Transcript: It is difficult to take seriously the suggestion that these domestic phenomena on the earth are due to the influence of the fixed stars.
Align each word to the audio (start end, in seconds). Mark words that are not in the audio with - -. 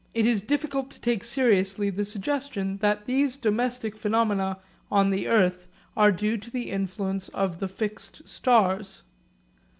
It 0.15 0.25
is 0.25 0.41
difficult 0.41 0.89
to 0.89 0.99
take 0.99 1.23
seriously 1.23 1.91
the 1.91 2.03
suggestion 2.03 2.77
that 2.77 3.05
these 3.05 3.37
domestic 3.37 3.95
phenomena 3.95 4.57
on 4.91 5.11
the 5.11 5.27
earth 5.27 5.67
are 5.95 6.11
due 6.11 6.37
to 6.37 6.49
the 6.49 6.71
influence 6.71 7.29
of 7.29 7.59
the 7.59 7.67
fixed 7.67 8.27
stars. 8.27 9.03